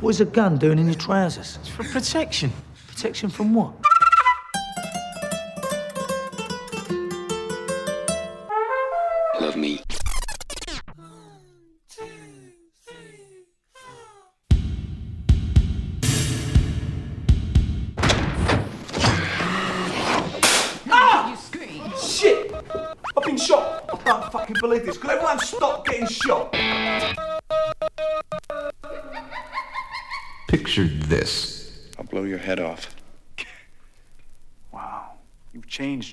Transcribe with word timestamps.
What 0.00 0.10
is 0.10 0.20
a 0.20 0.24
gun 0.24 0.58
doing 0.58 0.78
in 0.78 0.86
your 0.86 0.94
trousers? 0.94 1.58
It's 1.60 1.68
for 1.68 1.82
protection. 1.82 2.52
Protection 2.86 3.30
from 3.30 3.52
what? 3.52 3.74
Love 9.40 9.56
me. 9.56 9.82
Shit! 22.00 22.52
I've 22.54 23.24
been 23.24 23.36
shot! 23.36 23.84
I 23.92 23.96
can't 23.96 24.32
fucking 24.32 24.56
believe 24.60 24.86
this. 24.86 24.96
Could 24.96 25.10
everyone 25.10 25.40
stop 25.40 25.84
getting 25.86 26.06
shot? 26.06 26.47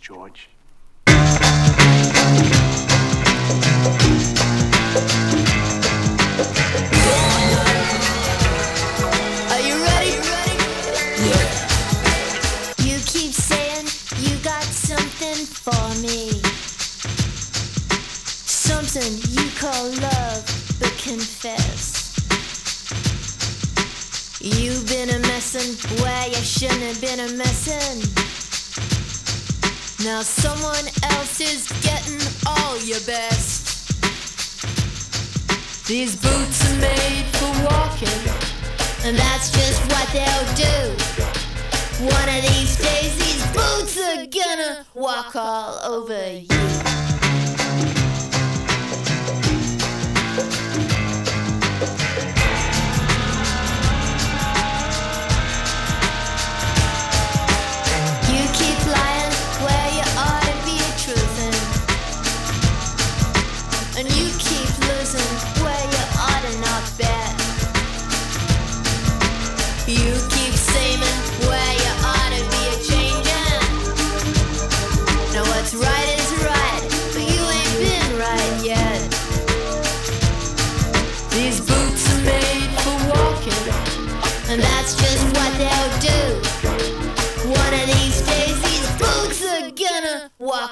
George. 0.05 0.47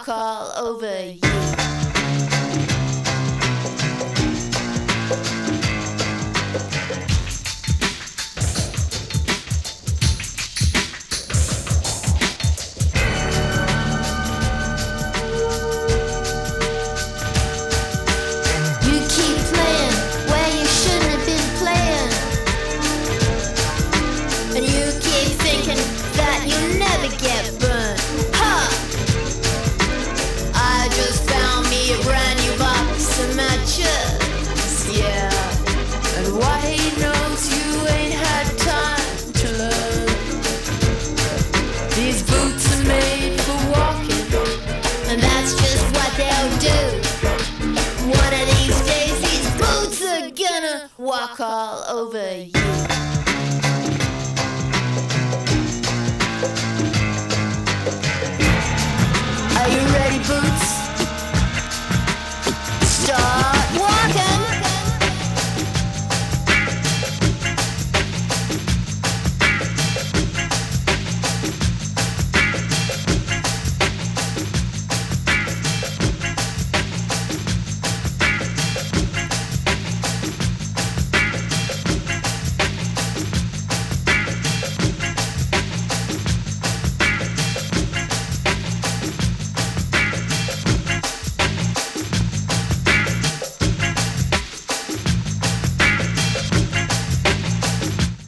Call 0.03 0.51
over 0.57 1.05
you. 1.11 1.32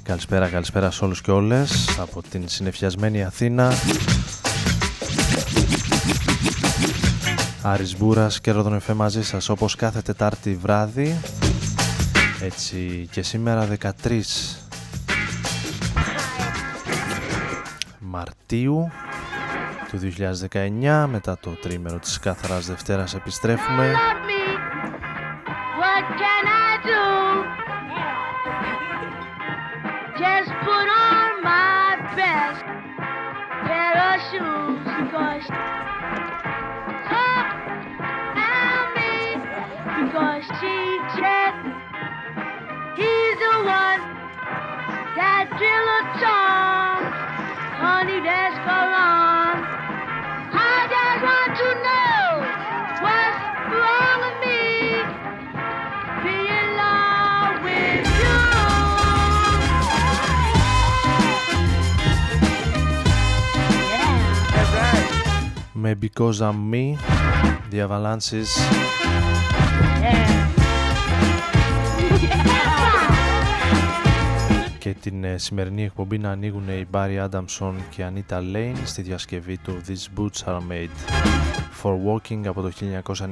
Καλησπέρα, 0.05 0.49
καλησπέρα 0.49 0.91
σε 0.91 1.05
όλους 1.05 1.21
και 1.21 1.31
όλες 1.31 1.97
από 1.99 2.21
την 2.29 2.47
συνεφιασμένη 2.47 3.23
Αθήνα. 3.23 3.73
Άρης 7.61 7.97
Μπούρας 7.97 8.41
και 8.41 8.51
Ρόδον 8.51 8.81
μαζί 8.95 9.23
σας 9.23 9.49
όπως 9.49 9.75
κάθε 9.75 10.01
Τετάρτη 10.01 10.55
βράδυ. 10.55 11.15
Έτσι 12.41 13.07
και 13.11 13.21
σήμερα 13.21 13.67
13 14.09 14.21
Μαρτίου 17.99 18.91
του 19.89 19.97
2019 19.97 21.05
μετά 21.11 21.37
το 21.37 21.49
τρίμερο 21.49 21.99
της 21.99 22.19
Κάθαρας 22.19 22.65
Δευτέρας 22.65 23.13
επιστρέφουμε. 23.13 23.93
because 39.97 40.43
she 40.59 40.77
said 41.15 41.53
he's 42.95 43.37
the 43.37 43.55
one 43.63 44.01
that 45.15 45.45
drill 45.57 45.89
a 45.93 46.01
song, 46.19 46.99
honey, 47.77 48.19
That's 48.21 48.57
for 48.57 48.65
gone. 48.65 49.24
με 65.85 65.97
Because 66.01 66.39
I'm 66.39 66.73
Me 66.73 66.97
The 67.71 67.87
Avalanches 67.87 68.47
και 74.77 74.95
την 75.01 75.23
ε, 75.23 75.37
σημερινή 75.37 75.83
εκπομπή 75.83 76.17
να 76.17 76.29
ανοίγουν 76.31 76.69
οι 76.69 76.87
Barry 76.91 77.29
Adamson 77.29 77.73
και 77.89 78.05
Anita 78.13 78.37
Lane 78.37 78.75
στη 78.83 79.01
διασκευή 79.01 79.57
του 79.57 79.81
These 79.87 80.19
Boots 80.19 80.53
Are 80.53 80.59
Made. 80.71 81.13
For 81.83 81.91
Walking 81.91 82.47
από 82.47 82.61
το 82.61 82.71
1991 82.79 83.31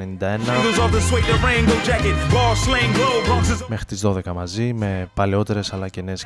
μέχρι 3.67 3.85
τις 3.85 4.05
12 4.05 4.23
μαζί 4.35 4.73
με 4.73 5.09
παλαιότερες 5.13 5.73
αλλά 5.73 5.87
και 5.87 6.01
νέες 6.01 6.25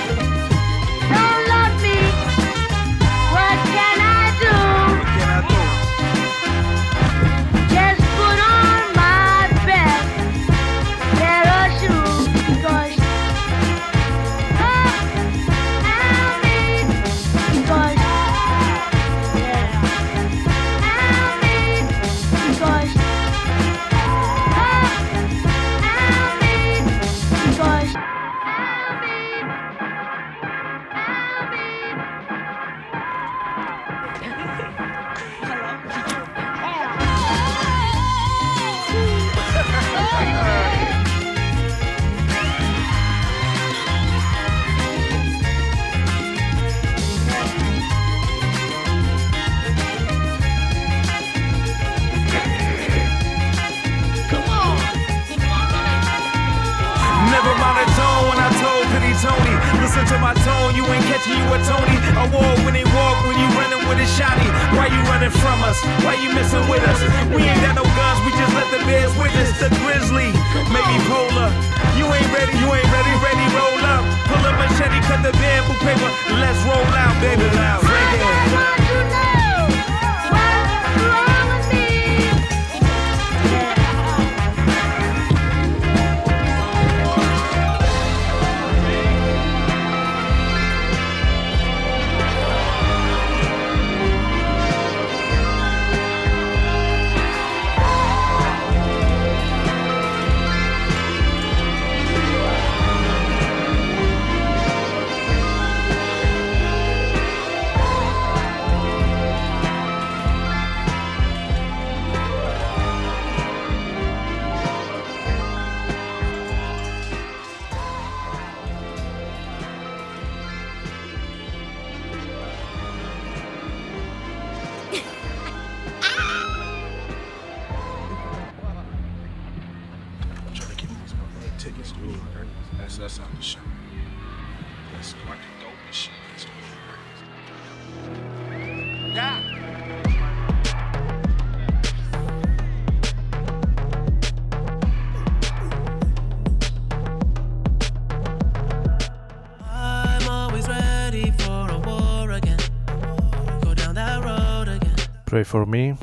For 155.51 155.65
Me. 155.65 155.93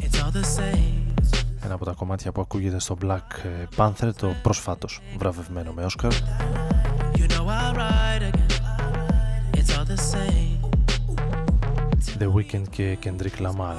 Ένα 1.64 1.74
από 1.74 1.84
τα 1.84 1.92
κομμάτια 1.92 2.32
που 2.32 2.40
ακούγεται 2.40 2.80
στο 2.80 2.96
Black 3.02 3.46
Panther 3.76 4.10
το 4.16 4.34
προσφάτως 4.42 5.00
βραβευμένο 5.18 5.72
με 5.72 5.86
Oscar 5.86 6.10
The 12.18 12.32
Weeknd 12.34 12.68
και 12.70 12.98
Kendrick 13.04 13.42
Lamar. 13.42 13.74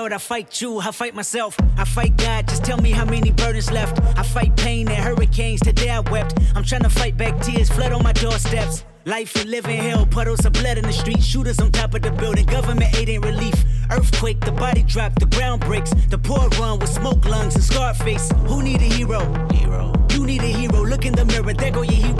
World, 0.00 0.12
I 0.12 0.18
fight 0.18 0.60
you, 0.62 0.78
I 0.78 0.90
fight 0.92 1.14
myself, 1.14 1.56
I 1.76 1.84
fight 1.84 2.16
God. 2.16 2.48
Just 2.48 2.64
tell 2.64 2.78
me 2.78 2.90
how 2.90 3.04
many 3.04 3.30
burdens 3.32 3.70
left. 3.70 4.00
I 4.16 4.22
fight 4.22 4.56
pain 4.56 4.88
and 4.88 5.02
hurricanes. 5.02 5.60
Today 5.60 5.90
I 5.90 6.00
wept. 6.00 6.38
I'm 6.54 6.64
trying 6.64 6.82
to 6.82 6.88
fight 6.88 7.16
back 7.16 7.40
tears, 7.42 7.68
flood 7.70 7.92
on 7.92 8.02
my 8.02 8.12
doorsteps. 8.12 8.84
Life 9.04 9.34
and 9.36 9.50
living 9.50 9.76
hell, 9.76 10.06
puddles 10.06 10.44
of 10.44 10.52
blood 10.52 10.78
in 10.78 10.84
the 10.84 10.92
street, 10.92 11.22
shooters 11.22 11.58
on 11.58 11.72
top 11.72 11.94
of 11.94 12.02
the 12.02 12.12
building. 12.12 12.46
Government 12.46 12.94
aid 12.98 13.08
ain't 13.08 13.24
relief. 13.24 13.54
Earthquake, 13.90 14.40
the 14.40 14.52
body 14.52 14.82
drop, 14.82 15.18
the 15.18 15.26
ground 15.26 15.62
breaks. 15.62 15.90
The 16.08 16.18
poor 16.18 16.48
run 16.60 16.78
with 16.78 16.90
smoke 16.90 17.24
lungs 17.24 17.54
and 17.54 17.64
scar 17.64 17.94
face. 17.94 18.30
Who 18.46 18.62
need 18.62 18.80
a 18.80 18.90
hero? 18.96 19.20
Hero. 19.52 19.92
You 20.10 20.24
need 20.26 20.42
a 20.42 20.52
hero. 20.60 20.84
Look 20.84 21.04
in 21.04 21.14
the 21.14 21.24
mirror, 21.24 21.54
there 21.54 21.70
go 21.70 21.82
your 21.82 21.94
hero. 22.06 22.19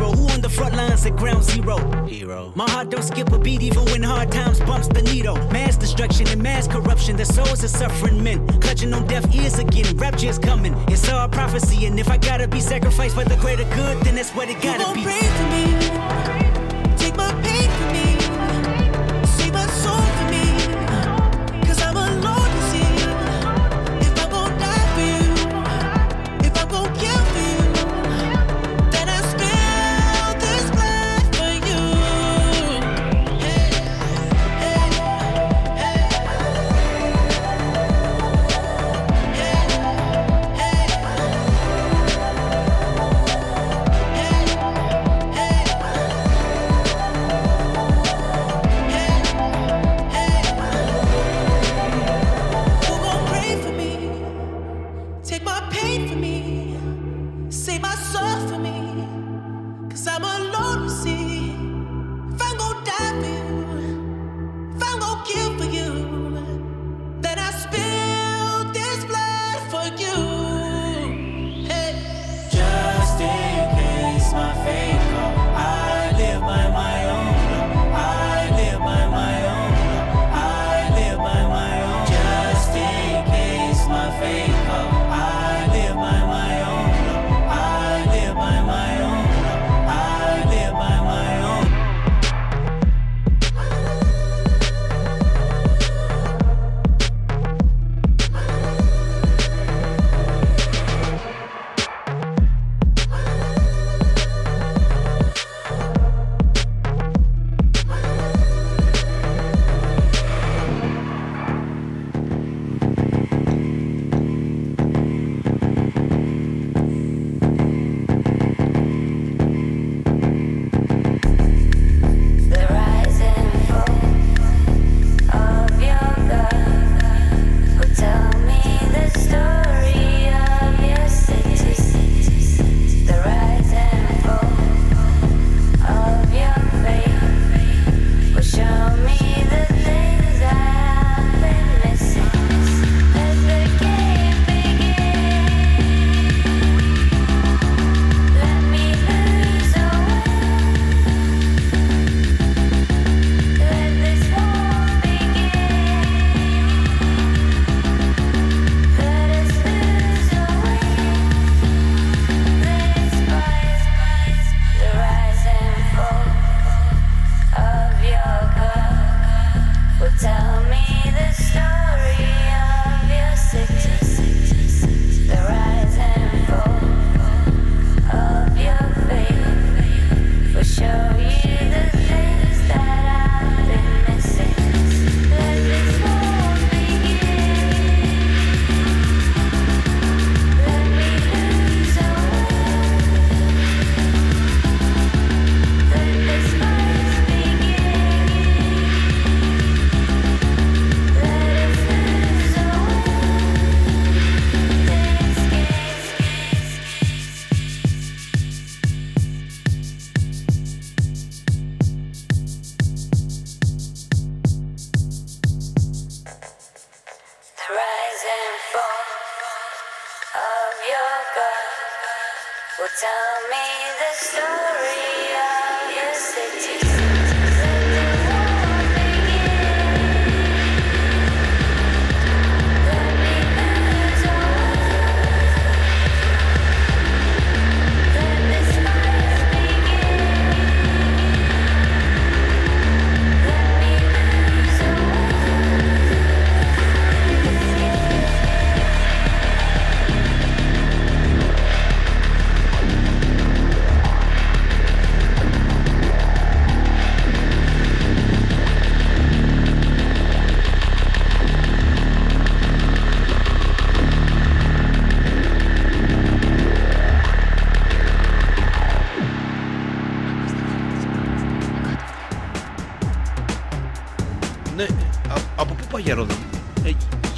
Who 0.90 0.96
on 0.96 1.02
the 1.02 1.06
front 1.06 1.06
lines 1.06 1.06
at 1.06 1.16
ground 1.16 1.44
zero? 1.44 2.06
Hero. 2.06 2.52
My 2.56 2.68
heart 2.70 2.90
don't 2.90 3.02
skip 3.02 3.32
a 3.32 3.38
beat 3.38 3.62
even 3.62 3.84
when 3.86 4.02
hard 4.02 4.32
times 4.32 4.60
bumps 4.60 4.88
the 4.88 5.02
needle. 5.02 5.36
Mass 5.50 5.76
destruction 5.76 6.28
and 6.28 6.42
mass 6.42 6.66
corruption. 6.66 7.16
The 7.16 7.24
souls 7.24 7.62
of 7.62 7.70
suffering 7.70 8.22
men 8.22 8.46
clutching 8.60 8.92
on 8.92 9.06
deaf 9.06 9.24
ears 9.34 9.58
again. 9.58 9.96
Rapture's 9.96 10.38
coming. 10.38 10.74
It's 10.88 11.08
all 11.08 11.28
prophecy, 11.28 11.86
and 11.86 11.98
if 11.98 12.08
I 12.08 12.16
gotta 12.16 12.48
be 12.48 12.60
sacrificed 12.60 13.14
for 13.14 13.24
the 13.24 13.36
greater 13.36 13.64
good, 13.74 14.00
then 14.02 14.16
that's 14.16 14.30
what 14.34 14.48
it 14.48 14.60
gotta 14.60 14.92
be. 14.94 15.02
pray 15.04 15.20
for 15.20 15.44
me? 15.50 15.89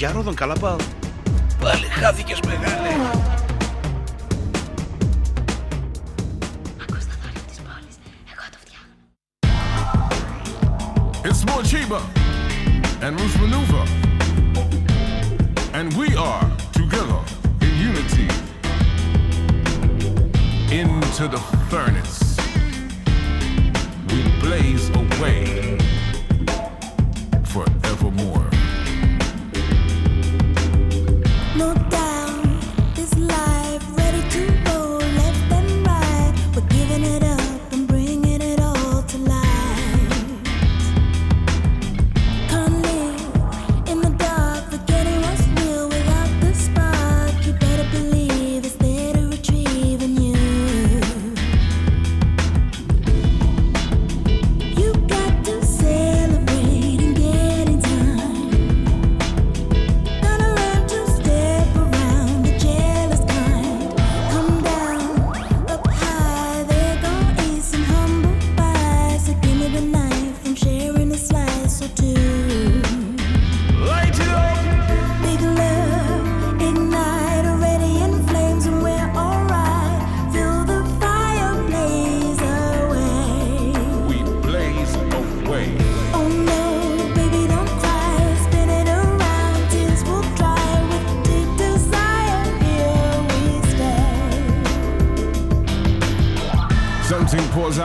Για 0.02 0.12
Ρόδον 0.12 0.34
καλά 0.34 0.54
πάω. 0.54 0.76
Πάλι 1.60 1.86
χάθηκες 1.86 2.40
μεγάλε. 2.40 2.88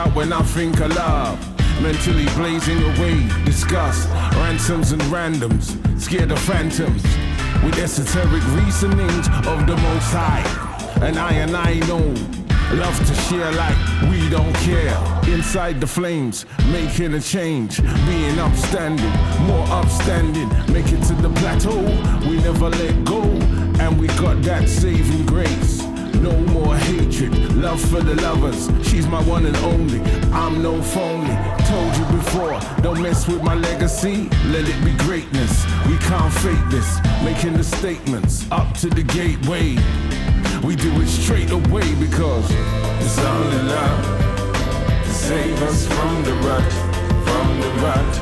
Out 0.08 0.16
when 0.16 0.32
I 0.32 0.42
think 0.42 0.78
love. 0.80 1.38
Mentally 1.82 2.26
blazing 2.34 2.78
away, 2.78 3.26
disgust, 3.44 4.08
ransoms 4.34 4.92
and 4.92 5.00
randoms, 5.02 5.76
scared 6.00 6.32
of 6.32 6.38
phantoms. 6.40 7.02
With 7.64 7.78
esoteric 7.78 8.44
reasonings 8.54 9.28
of 9.46 9.66
the 9.66 9.76
most 9.76 10.12
high. 10.12 10.44
And 11.02 11.18
I 11.18 11.32
and 11.34 11.56
I 11.56 11.74
know, 11.86 12.02
love 12.74 12.98
to 13.06 13.14
share 13.26 13.52
like 13.52 13.76
we 14.10 14.28
don't 14.28 14.54
care. 14.56 14.96
Inside 15.32 15.80
the 15.80 15.86
flames, 15.86 16.46
making 16.72 17.14
a 17.14 17.20
change, 17.20 17.80
being 18.06 18.38
upstanding, 18.38 19.12
more 19.46 19.66
upstanding. 19.68 20.48
Make 20.72 20.90
it 20.92 21.02
to 21.04 21.14
the 21.14 21.30
plateau, 21.40 21.80
we 22.28 22.36
never 22.38 22.70
let 22.70 23.04
go. 23.04 23.22
And 23.80 24.00
we 24.00 24.08
got 24.18 24.42
that 24.42 24.68
saving 24.68 25.26
grace. 25.26 25.77
No 26.20 26.36
more 26.52 26.76
hatred, 26.76 27.32
love 27.54 27.80
for 27.80 28.00
the 28.00 28.14
lovers. 28.16 28.68
She's 28.88 29.06
my 29.06 29.22
one 29.22 29.46
and 29.46 29.56
only. 29.58 30.00
I'm 30.32 30.60
no 30.62 30.82
phony. 30.82 31.34
Told 31.66 31.96
you 31.96 32.04
before, 32.16 32.58
don't 32.82 33.00
mess 33.00 33.28
with 33.28 33.42
my 33.42 33.54
legacy. 33.54 34.28
Let 34.46 34.68
it 34.68 34.84
be 34.84 34.92
greatness. 35.04 35.64
We 35.86 35.96
can't 35.98 36.32
fake 36.34 36.64
this. 36.70 36.98
Making 37.22 37.54
the 37.54 37.62
statements 37.62 38.50
up 38.50 38.76
to 38.78 38.90
the 38.90 39.04
gateway. 39.04 39.76
We 40.66 40.74
do 40.74 40.90
it 41.00 41.06
straight 41.06 41.50
away 41.50 41.94
because 41.94 42.46
it's 42.50 43.18
only 43.18 43.62
love 43.68 45.04
to 45.04 45.10
save 45.10 45.62
us 45.62 45.86
from 45.86 46.24
the 46.24 46.34
rut, 46.46 46.72
from 47.26 47.60
the 47.60 47.70
rut, 47.84 48.14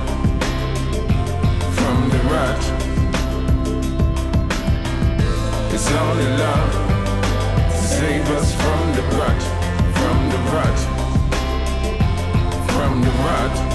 from 1.77 2.11
the 2.11 2.19
rut. 2.29 2.63
It's 5.73 5.91
only 5.91 6.29
love 6.37 6.86
save 7.99 8.31
us 8.33 8.55
from 8.55 8.93
the 8.95 9.03
rut, 9.17 9.43
from 9.97 10.19
the 10.29 10.39
rut, 10.53 10.79
from 12.69 13.01
the 13.01 13.11
rut. 13.25 13.66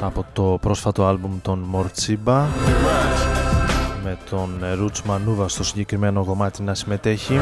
Από 0.00 0.24
το 0.32 0.58
πρόσφατο 0.60 1.04
άλμπουμ 1.04 1.38
των 1.42 1.58
Μορτσίμπα 1.58 2.46
με 4.04 4.18
τον 4.30 4.50
Ρούτς 4.78 5.02
Μανούβα 5.02 5.48
στο 5.48 5.64
συγκεκριμένο 5.64 6.24
κομμάτι 6.24 6.62
να 6.62 6.74
συμμετέχει. 6.74 7.40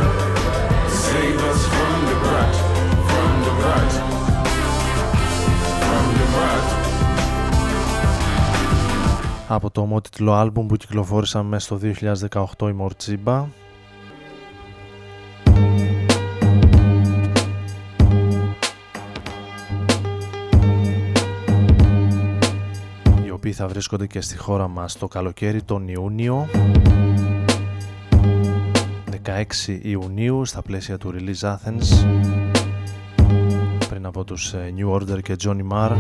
Από 9.49 9.71
το 9.71 9.81
ομότιτλο 9.81 10.33
άλμπουμ 10.33 10.67
που 10.67 10.77
κυκλοφόρησαν 10.77 11.47
μέσα 11.47 11.65
στο 11.65 11.79
2018 12.59 12.69
η 12.69 12.73
Μορτσίμπα 12.73 13.47
θα 23.65 23.71
βρίσκονται 23.71 24.07
και 24.07 24.21
στη 24.21 24.37
χώρα 24.37 24.69
μας 24.69 24.99
το 24.99 25.09
καλοκαίρι 25.09 25.63
τον 25.63 25.89
Ιούνιο 25.89 26.49
16 29.67 29.79
Ιουνίου 29.83 30.45
στα 30.45 30.63
πλαίσια 30.63 30.99
του 30.99 31.15
Release 31.15 31.53
Athens 31.53 32.07
πριν 33.89 34.07
από 34.07 34.25
τους 34.25 34.53
ε, 34.53 34.75
New 34.77 34.93
Order 34.93 35.23
και 35.23 35.37
Johnny 35.45 35.73
Marr 35.73 35.91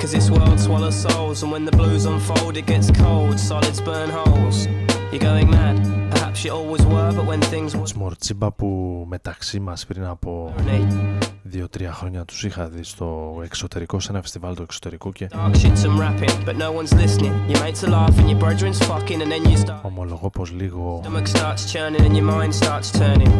Cause 0.00 0.12
this 0.12 0.30
world 0.30 0.60
swallows 0.60 0.98
souls, 1.04 1.42
and 1.42 1.52
when 1.52 1.64
the 1.68 1.76
blues 1.80 2.04
unfold, 2.12 2.56
it 2.56 2.66
gets 2.72 2.88
cold. 3.02 3.36
Solids 3.48 3.80
burn 3.86 4.10
holes. 4.18 4.56
You're 5.12 5.24
going 5.30 5.50
mad. 5.56 6.19
Perhaps 6.29 6.43
you 6.45 6.51
always 6.59 6.83
were, 6.93 7.11
but 7.17 7.25
when 7.25 7.41
things 7.41 7.73
were. 7.73 7.81
Τους 7.81 7.93
Μορτσίμπα 7.93 8.51
που 8.51 8.67
μεταξύ 9.07 9.59
μας 9.59 9.85
πριν 9.85 10.05
από 10.05 10.53
2-3 11.53 11.65
χρόνια 11.91 12.25
τους 12.25 12.43
είχα 12.43 12.67
δει 12.67 12.83
στο 12.83 13.39
εξωτερικό, 13.43 13.99
σε 13.99 14.11
ένα 14.11 14.21
φεστιβάλ 14.21 14.55
του 14.55 14.61
εξωτερικού 14.61 15.11
και 15.11 15.29
Dark 15.31 15.55
shit's 15.55 15.81
some 15.85 15.99
rapping, 15.99 16.45
but 16.45 16.55
no 16.55 16.71
one's 16.71 16.93
listening. 16.93 17.33
Your 17.49 17.59
mates 17.63 17.83
are 17.83 17.91
laughing, 18.01 18.27
your 18.29 18.39
brethren's 18.39 18.79
fucking, 18.89 19.21
and 19.21 19.31
then 19.31 19.43
you 19.51 19.57
start. 19.57 19.81
ομολογώ 19.81 20.29
πως 20.29 20.51
λίγο 20.51 21.01
Stomach 21.03 21.27
starts 21.27 21.73
churning, 21.73 22.01
and 22.07 22.15
your 22.17 22.31
mind 22.31 22.53
starts 22.63 22.99
turning. 22.99 23.31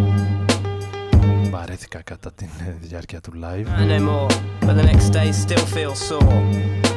βαρέθηκα 1.52 2.02
κατά 2.02 2.32
τη 2.32 2.46
διάρκεια 2.82 3.22
του 3.22 3.32
live. 3.42 3.68
And 3.80 3.90
no 3.90 4.00
more, 4.10 4.30
but 4.68 4.76
the 4.80 4.86
next 4.92 5.10
day 5.10 5.32
still 5.32 5.66
feels 5.76 6.00
sore. 6.10 6.42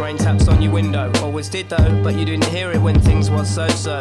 Rain 0.04 0.16
taps 0.16 0.46
on 0.52 0.62
your 0.62 0.72
window, 0.80 1.06
always 1.24 1.48
did 1.48 1.66
though, 1.72 1.90
but 2.04 2.12
you 2.18 2.24
didn't 2.30 2.50
hear 2.56 2.68
it 2.74 2.80
when 2.86 2.96
things 3.08 3.26
was 3.36 3.48
so 3.58 3.66
so. 3.86 3.98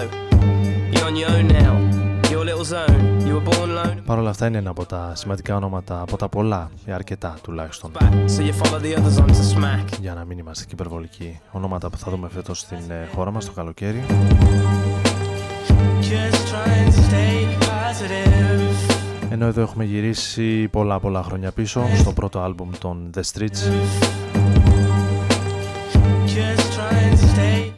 You're 1.14 1.28
on 1.28 1.28
your 1.28 1.38
own 1.38 1.46
now, 1.62 2.30
your 2.30 2.44
little 2.48 2.64
zone. 2.64 3.26
You 3.26 3.34
were 3.34 3.44
born 3.50 3.70
alone, 3.70 4.02
Παρ' 4.06 4.18
όλα 4.18 4.30
αυτά 4.30 4.46
είναι 4.46 4.58
ένα 4.58 4.70
από 4.70 4.84
τα 4.86 5.12
σημαντικά 5.14 5.56
όνοματα, 5.56 6.00
από 6.00 6.16
τα 6.16 6.28
πολλά, 6.28 6.70
ή 6.84 6.92
αρκετά 6.92 7.36
τουλάχιστον, 7.42 7.92
so 8.26 8.40
you 8.40 8.52
follow 8.52 8.80
the 8.80 8.96
others 8.98 9.22
on 9.22 9.26
to 9.26 9.58
smack. 9.58 9.98
για 10.00 10.14
να 10.14 10.24
μην 10.24 10.38
είμαστε 10.38 10.64
και 10.64 10.70
υπερβολικοί. 10.72 11.40
Ονόματα 11.50 11.90
που 11.90 11.96
θα 11.96 12.10
δούμε 12.10 12.28
φέτος 12.28 12.58
στην 12.58 12.90
ε, 12.90 13.08
χώρα 13.14 13.30
μας 13.30 13.44
το 13.44 13.52
καλοκαίρι. 13.52 14.04
Just 16.00 16.34
trying 16.52 16.88
to 16.88 17.00
stay 17.10 17.64
positive. 17.64 18.50
Ενώ 19.30 19.46
εδώ 19.46 19.60
έχουμε 19.60 19.84
γυρίσει 19.84 20.68
πολλά 20.68 21.00
πολλά 21.00 21.22
χρόνια 21.22 21.50
πίσω 21.52 21.82
στο 21.98 22.12
πρώτο 22.12 22.40
άλμπουμ 22.40 22.70
των 22.78 23.10
The 23.14 23.20
Streets, 23.32 23.72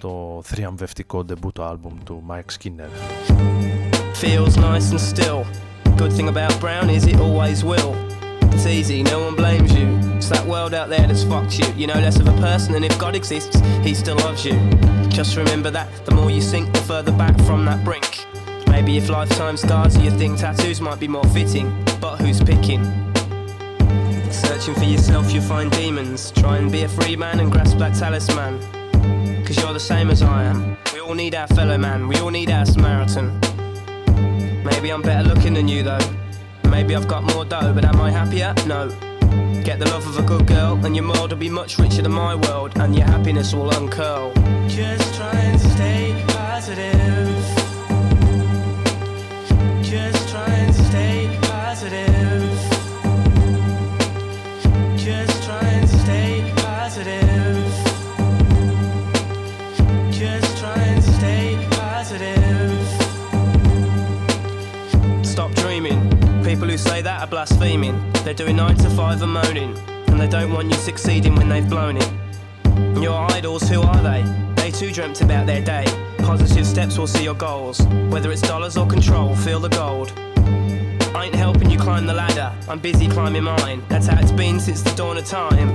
το 0.04 0.42
θριαμβευτικό 0.44 1.24
ντεμπούτο 1.24 1.64
άλμπουμ 1.64 1.94
του 2.04 2.24
Mike 2.30 2.52
Skinner. 2.58 2.90
Feels 4.22 4.58
nice 4.58 4.92
and 4.92 5.02
still. 5.14 5.46
Good 5.98 6.14
thing 6.18 6.30
about 6.36 6.54
Brown 6.60 6.90
is 6.90 7.06
it 7.06 7.20
always 7.26 7.64
will. 7.64 7.94
It's 8.54 8.66
easy, 8.66 9.04
no 9.04 9.20
one 9.26 9.36
blames 9.36 9.72
you. 9.80 9.88
It's 10.18 10.30
that 10.30 10.46
world 10.46 10.74
out 10.74 10.90
there 10.94 11.06
that's 11.10 11.24
fucked 11.24 11.54
you. 11.60 11.68
You 11.80 11.88
know 11.88 12.00
less 12.06 12.18
of 12.20 12.28
a 12.28 12.38
person, 12.48 12.76
and 12.76 12.84
if 12.84 12.96
God 13.00 13.16
exists, 13.16 13.58
He 13.86 13.94
still 13.94 14.18
loves 14.18 14.44
you. 14.48 14.56
Just 15.18 15.32
remember 15.38 15.70
that 15.72 15.88
the 16.06 16.14
more 16.18 16.30
you 16.30 16.42
sink, 16.42 16.66
the 16.74 16.84
further 16.92 17.14
back 17.24 17.36
from 17.48 17.64
that 17.70 17.86
brink. 17.86 18.26
Maybe 18.68 18.98
if 18.98 19.10
lifetime 19.10 19.58
scars 19.58 19.96
are 19.98 20.04
your 20.04 20.14
thing, 20.14 20.36
tattoos 20.36 20.80
might 20.82 21.00
be 21.00 21.08
more 21.08 21.30
fitting. 21.38 21.68
But 22.02 22.18
who's 22.22 22.42
picking? 22.52 22.84
Searching 24.32 24.76
for 24.76 24.84
yourself, 24.84 25.32
you'll 25.34 25.44
find 25.44 25.72
demons. 25.72 26.32
Try 26.32 26.58
and 26.58 26.72
be 26.72 26.84
a 26.84 26.90
free 26.90 27.16
man 27.16 27.40
and 27.40 27.52
grasp 27.52 27.78
that 27.78 27.96
talisman. 27.96 28.60
Cause 29.45 29.61
you're 29.61 29.73
the 29.75 29.81
same 29.81 30.11
as 30.11 30.23
I 30.23 30.45
am. 30.45 30.77
We 30.93 31.01
all 31.01 31.15
need 31.15 31.35
our 31.35 31.47
fellow 31.49 31.77
man, 31.77 32.09
we 32.09 32.17
all 32.17 32.31
need 32.31 32.51
our 32.51 32.65
Samaritan. 32.65 33.39
Maybe 34.65 34.91
I'm 34.91 35.03
better 35.03 35.29
looking 35.29 35.53
than 35.55 35.69
you 35.69 35.83
though. 35.83 35.99
Maybe 36.71 36.97
I've 36.97 37.07
got 37.07 37.23
more 37.23 37.45
dough, 37.45 37.73
but 37.75 37.85
am 37.85 38.01
I 38.01 38.11
happier? 38.11 38.55
No. 38.67 38.89
Get 39.63 39.79
the 39.79 39.89
love 39.91 40.07
of 40.07 40.19
a 40.19 40.23
good 40.23 40.47
girl, 40.47 40.83
and 40.85 40.97
your 40.97 41.07
world 41.07 41.31
will 41.31 41.39
be 41.39 41.51
much 41.51 41.79
richer 41.79 42.03
than 42.03 42.13
my 42.13 42.35
world, 42.35 42.73
and 42.77 42.97
your 42.97 43.07
happiness 43.07 43.55
will 43.55 43.71
uncurl. 43.71 44.33
Just 44.69 45.15
try 45.15 45.33
and 45.33 45.61
stay 45.61 46.25
positive. 46.29 47.34
Are 67.25 67.27
blaspheming. 67.27 68.13
They're 68.23 68.35
doing 68.35 68.57
9 68.57 68.77
to 68.77 68.91
5 68.91 69.23
and 69.23 69.33
moaning. 69.33 69.79
And 70.09 70.21
they 70.21 70.29
don't 70.29 70.53
want 70.53 70.69
you 70.69 70.75
succeeding 70.75 71.35
when 71.35 71.49
they've 71.49 71.69
blown 71.69 71.97
it. 71.97 72.13
Your 73.01 73.15
idols, 73.33 73.63
who 73.63 73.81
are 73.81 74.03
they? 74.03 74.23
They 74.57 74.71
too 74.71 74.93
dreamt 74.93 75.23
about 75.23 75.47
their 75.47 75.65
day. 75.65 75.85
Positive 76.19 76.67
steps 76.67 76.99
will 76.99 77.07
see 77.07 77.25
your 77.25 77.35
goals. 77.35 77.81
Whether 78.11 78.31
it's 78.31 78.43
dollars 78.43 78.77
or 78.77 78.87
control, 78.87 79.35
feel 79.37 79.59
the 79.59 79.71
gold. 79.71 80.13
I 81.15 81.27
ain't 81.27 81.35
helping 81.35 81.71
you 81.71 81.79
climb 81.79 82.07
the 82.07 82.15
ladder, 82.15 82.53
I'm 82.69 82.81
busy 82.81 83.09
climbing 83.09 83.45
mine. 83.45 83.83
That's 83.89 84.07
how 84.07 84.21
it's 84.21 84.33
been 84.33 84.61
since 84.61 84.83
the 84.83 84.95
dawn 84.95 85.17
of 85.17 85.25
time. 85.25 85.69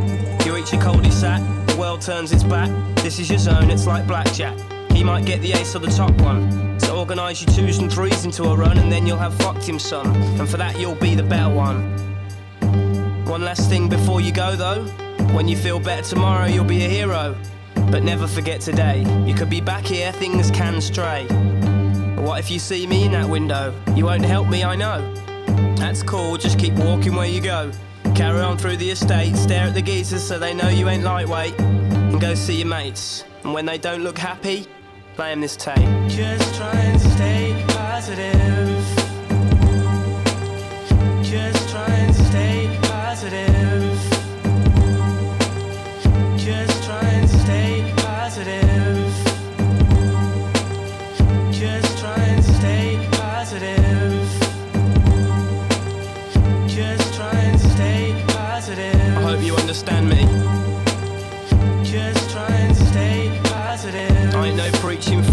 You 0.45 0.53
reach 0.53 0.73
your 0.73 0.81
cul-de-sac, 0.81 1.41
the 1.67 1.77
world 1.77 2.01
turns 2.01 2.31
its 2.31 2.43
back. 2.43 2.69
This 2.97 3.19
is 3.19 3.29
your 3.29 3.39
zone, 3.39 3.71
it's 3.71 3.87
like 3.87 4.05
blackjack. 4.05 4.57
He 4.99 5.05
might 5.05 5.23
get 5.23 5.41
the 5.41 5.53
ace 5.53 5.73
or 5.77 5.79
the 5.79 5.87
top 5.87 6.11
one. 6.19 6.77
So 6.81 6.99
organise 6.99 7.41
your 7.41 7.55
twos 7.55 7.77
and 7.77 7.89
threes 7.89 8.25
into 8.25 8.43
a 8.43 8.53
run, 8.53 8.77
and 8.77 8.91
then 8.91 9.07
you'll 9.07 9.15
have 9.15 9.33
fucked 9.35 9.63
him 9.63 9.79
some. 9.79 10.13
And 10.37 10.49
for 10.49 10.57
that, 10.57 10.77
you'll 10.77 10.93
be 10.95 11.15
the 11.15 11.23
better 11.23 11.49
one. 11.49 11.79
One 13.23 13.41
last 13.41 13.69
thing 13.69 13.87
before 13.87 14.19
you 14.19 14.33
go, 14.33 14.57
though. 14.57 14.83
When 15.33 15.47
you 15.47 15.55
feel 15.55 15.79
better 15.79 16.03
tomorrow, 16.03 16.47
you'll 16.47 16.65
be 16.65 16.83
a 16.83 16.89
hero. 16.89 17.37
But 17.89 18.03
never 18.03 18.27
forget 18.27 18.59
today. 18.59 19.05
You 19.25 19.33
could 19.33 19.49
be 19.49 19.61
back 19.61 19.85
here, 19.85 20.11
things 20.11 20.51
can 20.51 20.81
stray. 20.81 21.27
But 21.29 22.25
what 22.25 22.39
if 22.41 22.51
you 22.51 22.59
see 22.59 22.85
me 22.85 23.05
in 23.05 23.13
that 23.13 23.29
window? 23.29 23.73
You 23.95 24.03
won't 24.03 24.25
help 24.25 24.49
me, 24.49 24.65
I 24.65 24.75
know. 24.75 25.13
That's 25.77 26.03
cool, 26.03 26.35
just 26.35 26.59
keep 26.59 26.73
walking 26.73 27.15
where 27.15 27.25
you 27.25 27.39
go. 27.39 27.71
Carry 28.15 28.41
on 28.41 28.57
through 28.57 28.75
the 28.75 28.89
estate, 28.89 29.37
stare 29.37 29.67
at 29.67 29.75
the 29.75 29.81
geezers 29.81 30.27
so 30.27 30.37
they 30.37 30.53
know 30.53 30.67
you 30.67 30.89
ain't 30.89 31.03
lightweight. 31.03 31.57
And 31.57 32.19
go 32.19 32.35
see 32.35 32.57
your 32.57 32.67
mates. 32.67 33.23
And 33.45 33.53
when 33.53 33.65
they 33.65 33.77
don't 33.77 34.03
look 34.03 34.17
happy, 34.17 34.67
play 35.19 35.33
'em 35.33 35.41
this 35.41 35.57
tape. 35.57 35.75
Just 36.07 36.55
trying 36.55 36.93
to 36.93 37.09
stay 37.09 37.65
positive. 37.67 38.68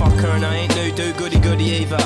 Fucker 0.07 0.35
and 0.35 0.45
I 0.45 0.55
ain't 0.55 0.77
no 0.77 0.95
do 0.95 1.13
goody 1.15 1.39
goody 1.41 1.65
either. 1.65 1.99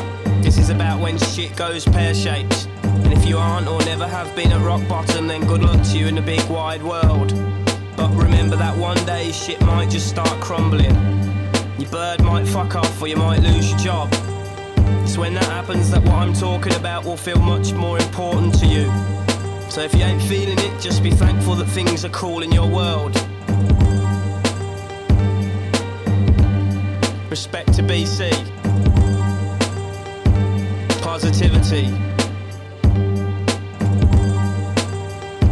This 0.43 0.59
is 0.59 0.71
about 0.71 1.01
when 1.01 1.19
shit 1.19 1.55
goes 1.57 1.85
pear 1.85 2.15
shaped. 2.15 2.67
And 2.83 3.13
if 3.13 3.27
you 3.27 3.37
aren't 3.37 3.69
or 3.69 3.79
never 3.85 4.07
have 4.07 4.35
been 4.35 4.53
at 4.53 4.61
rock 4.61 4.87
bottom, 4.89 5.27
then 5.27 5.47
good 5.47 5.63
luck 5.63 5.83
to 5.89 5.99
you 5.99 6.07
in 6.07 6.15
the 6.15 6.23
big 6.23 6.43
wide 6.49 6.83
world. 6.83 7.35
But 7.97 8.11
remember 8.15 8.57
that 8.57 8.77
one 8.77 8.97
day 9.05 9.33
shit 9.33 9.61
might 9.63 9.91
just 9.91 10.09
start 10.09 10.41
crumbling. 10.41 10.95
Your 11.79 11.91
bird 11.91 12.23
might 12.23 12.47
fuck 12.47 12.75
off 12.75 13.03
or 13.03 13.09
you 13.09 13.17
might 13.17 13.41
lose 13.41 13.71
your 13.71 13.79
job. 13.79 14.09
It's 15.03 15.19
when 15.19 15.35
that 15.35 15.45
happens 15.45 15.91
that 15.91 16.03
what 16.03 16.15
I'm 16.15 16.33
talking 16.33 16.75
about 16.75 17.05
will 17.05 17.17
feel 17.17 17.39
much 17.39 17.73
more 17.73 17.99
important 17.99 18.59
to 18.61 18.67
you. 18.67 18.87
So 19.71 19.83
if 19.83 19.95
you 19.95 20.03
ain't 20.03 20.23
feeling 20.23 20.59
it, 20.59 20.81
just 20.81 21.03
be 21.03 21.11
thankful 21.11 21.55
that 21.57 21.67
things 21.67 22.05
are 22.05 22.11
cool 22.11 22.43
in 22.43 22.51
your 22.51 22.69
world. 22.69 23.15
Respect 27.31 27.73
to 27.75 27.83
BC. 27.83 28.29
Positivity. 31.01 31.87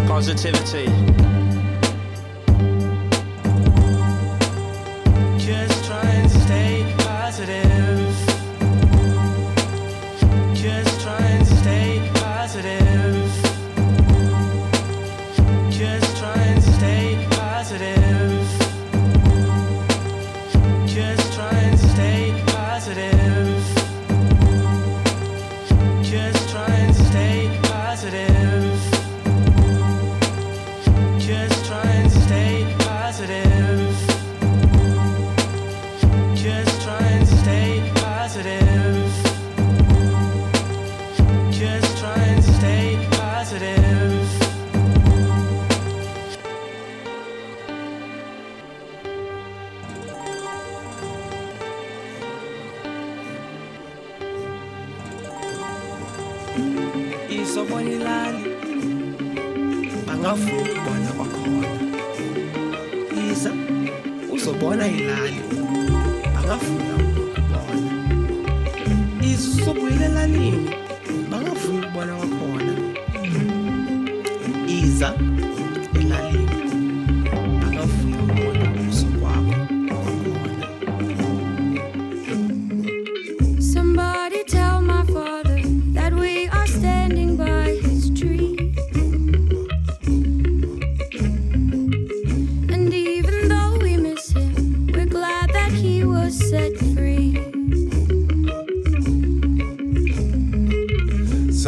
Positivity. 0.09 1.38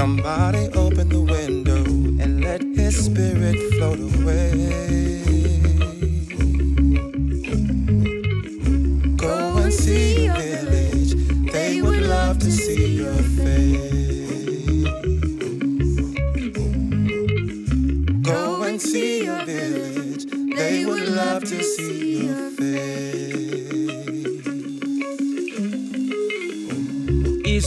Somebody 0.00 0.68
open 0.74 1.08
the 1.08 1.20
window 1.20 1.84
and 2.22 2.40
let 2.42 2.62
his 2.62 3.04
spirit 3.04 3.56
float 3.74 3.98
away. 3.98 4.99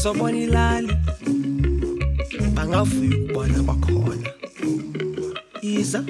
sobona 0.04 0.38
ilali. 0.38 0.94
Bangavuya 2.56 3.18
ukubona 3.18 3.64
kwakhona. 3.64 4.30
Iza 5.62 6.04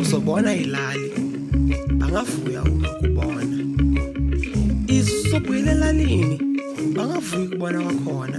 uzobona 0.00 0.54
ilali. 0.56 1.10
Bangavuya 2.00 2.62
ukubona. 2.62 3.56
Izobuyela 4.86 5.72
elalini. 5.72 6.36
Bangavuyi 6.96 7.46
ukubona 7.46 7.78
kwakhona. 7.82 8.38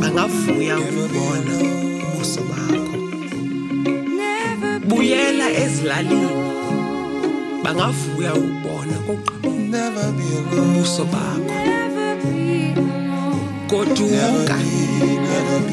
bangavuya 0.00 0.76
ukubona 0.78 1.54
ubuso 2.06 2.40
bakho 2.50 2.96
buyela 4.88 5.46
ezilalini 5.62 6.30
bangavuya 7.64 8.32
ukubona 8.34 8.96
ubuso 10.62 11.04
bakho 11.12 11.54
goduka 13.70 14.56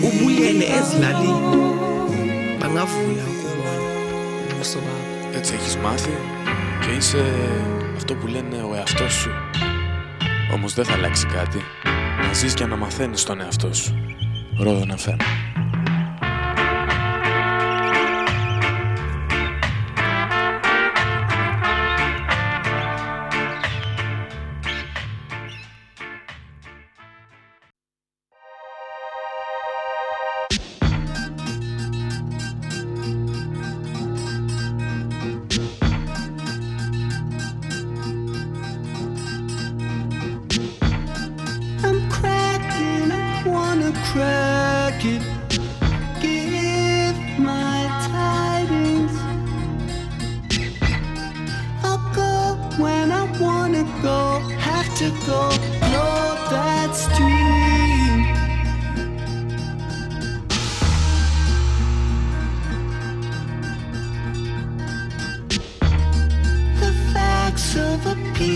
ubuyele 0.08 0.66
ezilalini 0.78 1.42
bangavuya 2.62 3.26
Έτσι 5.36 5.54
έχεις 5.54 5.76
μάθει 5.76 6.10
και 6.82 6.92
είσαι 6.98 7.24
αυτό 7.96 8.14
που 8.14 8.28
λένε 8.28 8.62
ο 8.72 8.76
εαυτός 8.76 9.14
σου. 9.14 9.30
Όμως 10.54 10.74
δεν 10.74 10.86
θα 10.86 10.94
αλλάξει 10.94 11.26
κάτι. 11.26 11.62
Μαζί 12.30 12.54
και 12.54 12.66
να 12.66 12.76
μαθαίνεις 12.76 13.24
τον 13.24 13.42
εαυτό 13.42 13.74
σου. 13.74 13.94
Ρόδον 14.60 14.94
FM. 14.98 15.18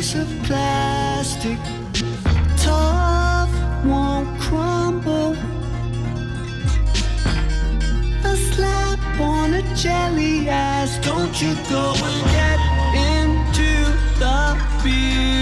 piece 0.04 0.16
of 0.16 0.28
plastic. 0.44 1.58
Tough 2.58 3.50
won't 3.86 4.28
crumble. 4.40 5.34
A 8.26 8.36
slap 8.36 9.00
on 9.22 9.54
a 9.54 9.76
jelly 9.76 10.50
ass. 10.50 10.98
Don't 11.06 11.42
you 11.42 11.54
go 11.70 11.94
and 12.10 12.20
get 12.38 12.60
into 13.12 13.72
the 14.20 14.58
beer. 14.84 15.33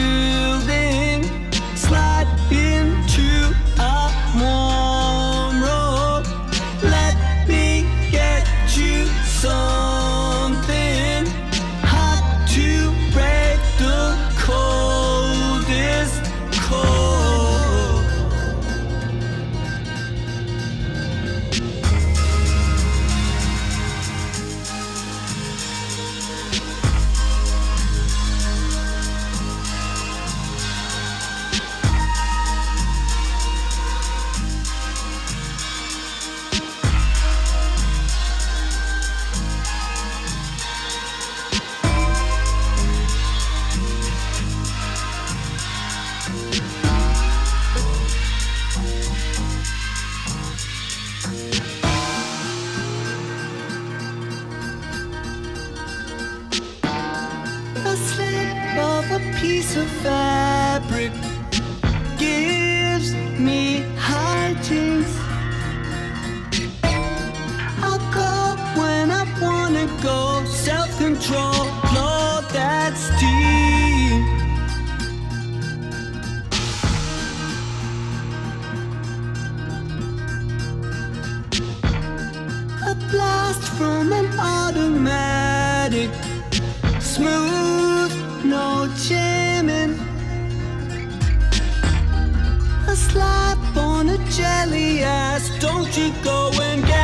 Slap 93.12 93.60
on 93.76 94.10
a 94.10 94.18
jelly 94.30 95.04
ass. 95.04 95.44
Don't 95.60 95.92
you 95.98 96.14
go 96.24 96.52
and 96.62 96.82
get 96.86 97.01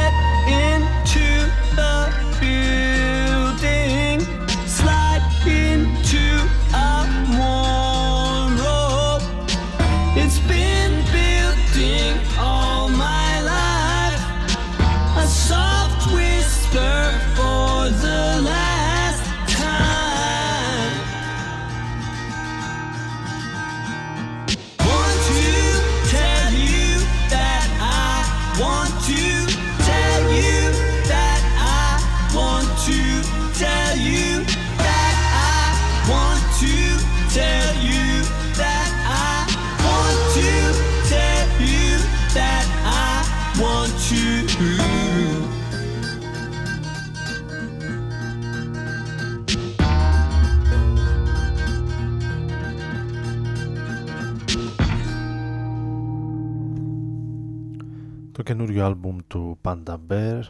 καινούριο 58.47 58.86
άλμπουμ 58.86 59.17
του 59.27 59.60
Panda 59.63 59.95
Bear. 60.10 60.41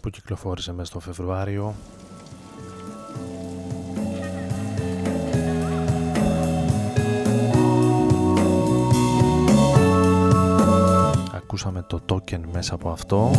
Που 0.00 0.10
κυκλοφόρησε 0.10 0.72
μέσα 0.72 0.84
στο 0.84 1.00
Φεβρουάριο. 1.00 1.74
Ακούσαμε 11.34 11.82
το 11.82 12.00
token 12.08 12.40
μέσα 12.52 12.74
από 12.74 12.90
αυτό 12.90 13.30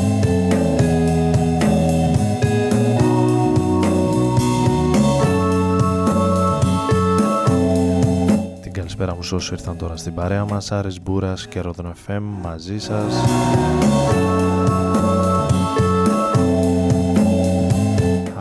καλησπέρα 9.01 9.15
μου 9.15 9.23
σε 9.29 9.35
όσους 9.35 9.59
ήρθαν 9.59 9.77
τώρα 9.77 9.97
στην 9.97 10.13
παρέα 10.13 10.45
μας. 10.45 10.71
Άρης 10.71 11.01
Μπούρας 11.01 11.47
και 11.47 11.59
Ρόδον 11.59 11.93
FM 12.07 12.21
μαζί 12.41 12.79
σας. 12.79 13.13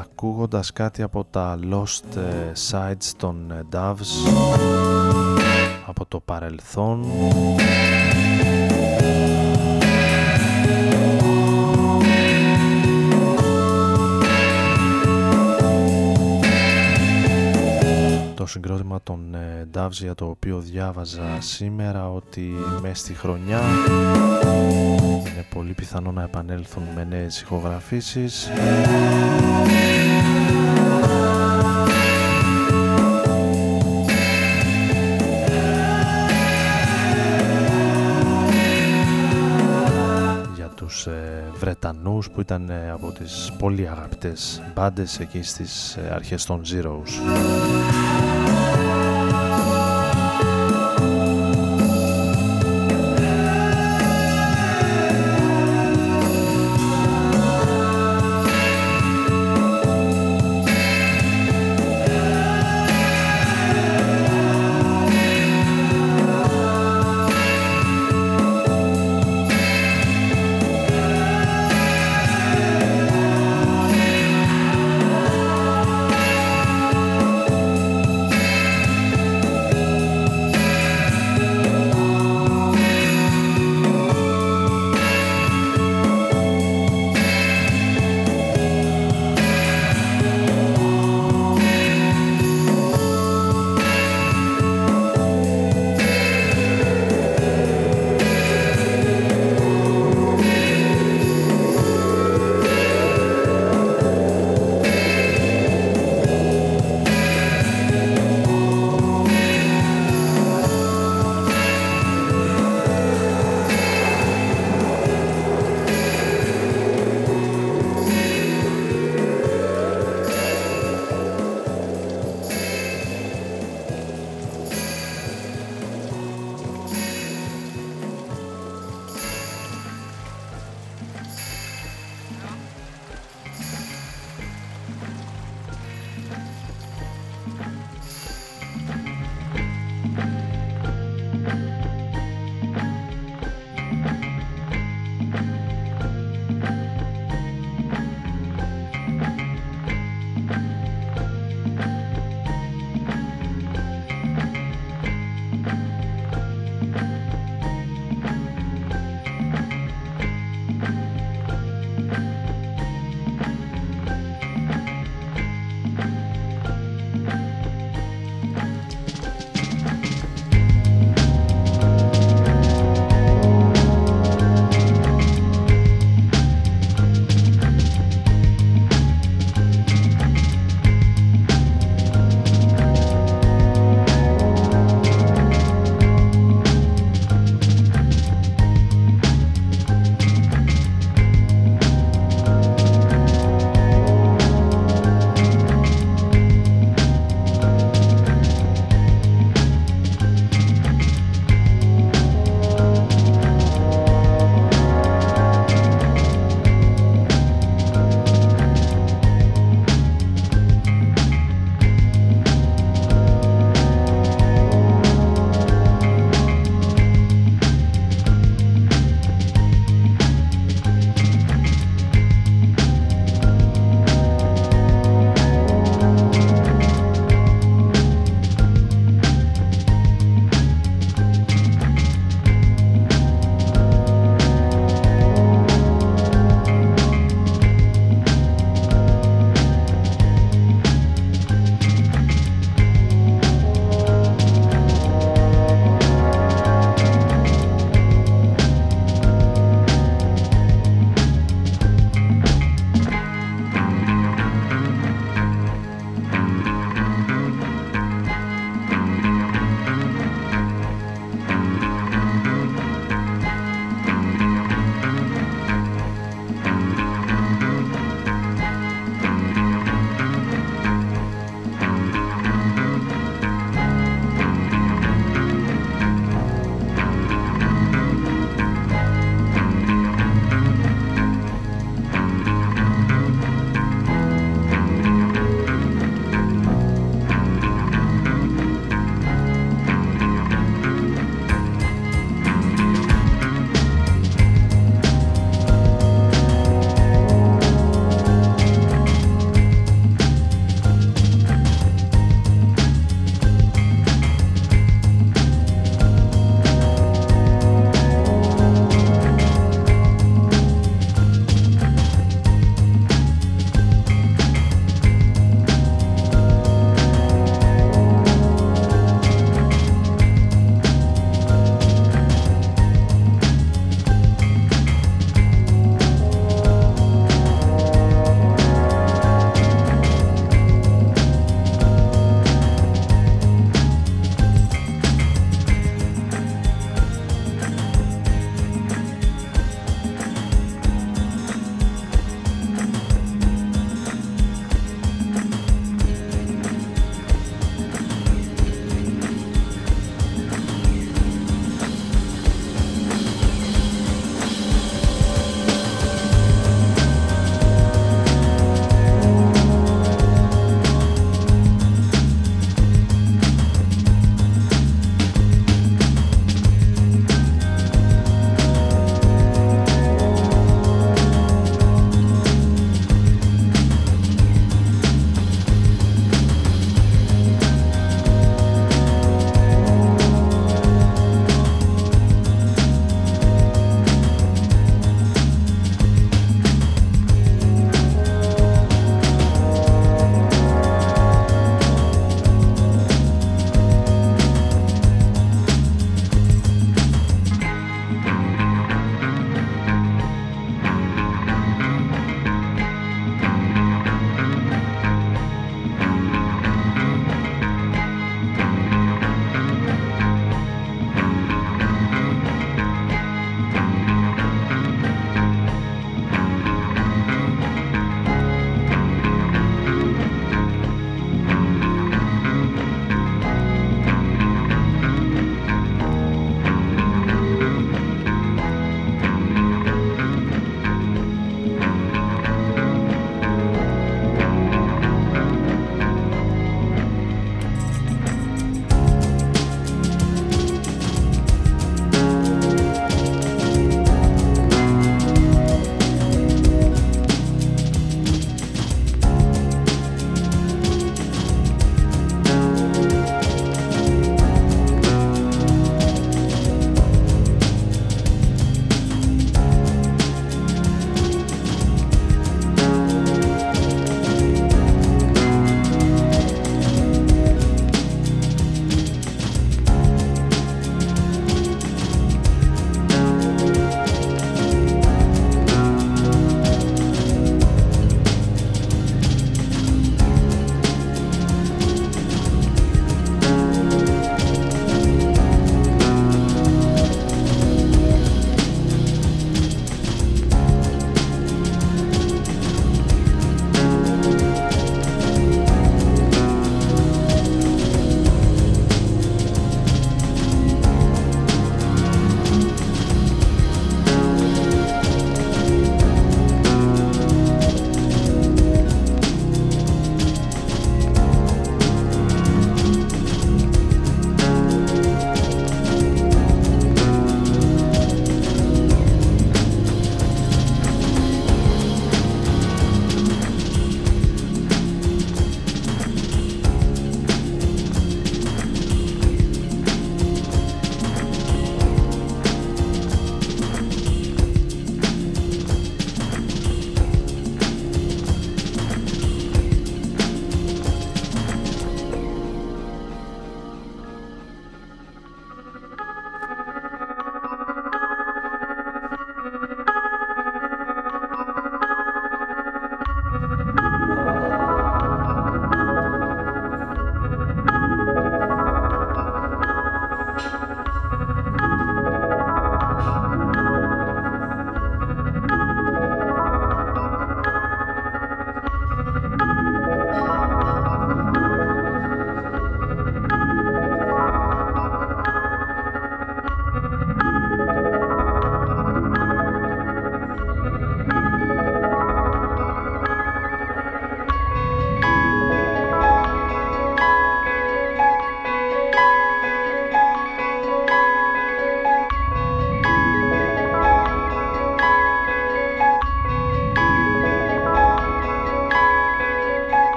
Ακούγοντας 0.00 0.72
κάτι 0.72 1.02
από 1.02 1.24
τα 1.30 1.58
Lost 1.70 2.16
ε, 2.16 2.52
Sides 2.70 3.12
των 3.16 3.50
ε, 3.50 3.62
Doves 3.72 4.30
από 5.86 6.06
το 6.06 6.20
παρελθόν 6.20 7.04
συγκρότημα 18.48 19.00
των 19.02 19.34
ε, 19.34 19.68
Doves 19.74 19.90
για 19.90 20.14
το 20.14 20.24
οποίο 20.24 20.58
διάβαζα 20.60 21.40
σήμερα 21.40 22.10
ότι 22.10 22.52
μέσα 22.82 22.94
στη 22.94 23.14
χρονιά 23.14 23.60
είναι 25.38 25.46
πολύ 25.54 25.72
πιθανό 25.72 26.12
να 26.12 26.22
επανέλθουν 26.22 26.82
με 26.94 27.04
νέες 27.04 27.40
ηχογραφήσεις 27.40 28.50
για 40.54 40.68
τους 40.76 41.06
ε, 41.06 41.44
Βρετανούς 41.58 42.30
που 42.30 42.40
ήταν 42.40 42.70
ε, 42.70 42.90
από 42.90 43.12
τις 43.12 43.52
πολύ 43.58 43.88
αγαπητές 43.88 44.62
μπάντες 44.74 45.20
εκεί 45.20 45.42
στις 45.42 45.96
ε, 45.96 46.10
αρχές 46.14 46.44
των 46.44 46.62
Zeros. 46.64 47.77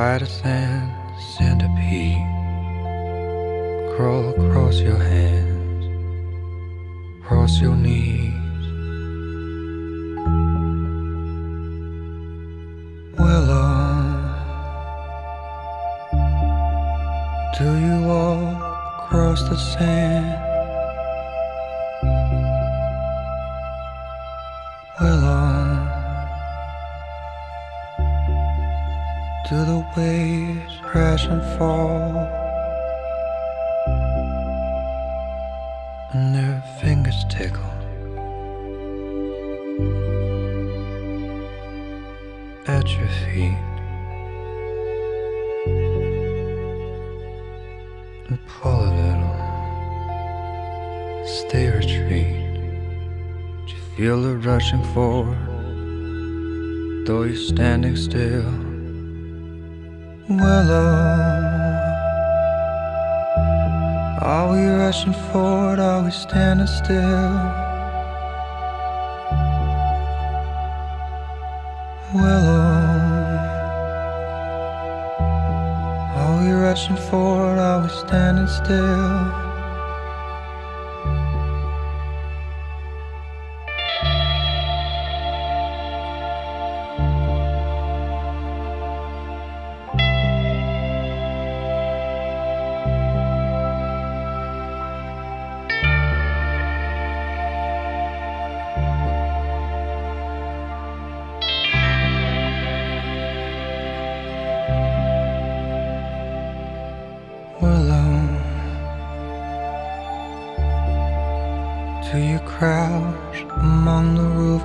Spiders 0.00 0.40
and 0.44 0.90
centipede 1.20 2.16
crawl 3.94 4.30
across 4.30 4.80
your 4.80 4.96
hands, 4.96 5.84
across 7.22 7.60
your 7.60 7.76
knees. 7.76 8.39
Rushing 54.72 54.94
forward? 54.94 55.38
Though 57.06 57.24
you're 57.24 57.36
standing 57.36 57.96
still. 57.96 58.44
Willow. 60.28 60.94
Uh, 63.82 64.18
are 64.22 64.52
we 64.52 64.64
rushing 64.66 65.14
forward? 65.32 65.80
Are 65.80 66.04
we 66.04 66.10
standing 66.12 66.68
still? 66.68 67.59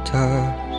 Rooftops? 0.05 0.75